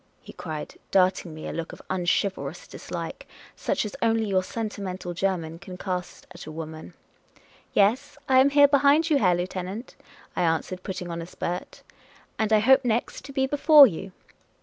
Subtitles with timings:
[0.23, 5.59] he cried, darting me a look of unchivalrous dislike, such as only your sentimental German
[5.59, 6.95] can cast at a woman."
[7.73, 9.95] Yes, I am here, behind you, Herr Lieutenant,"
[10.35, 11.83] I an swered, putting on a spurt;"
[12.39, 14.11] and I hope next to be before you."